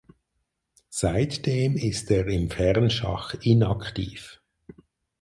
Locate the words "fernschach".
2.49-3.35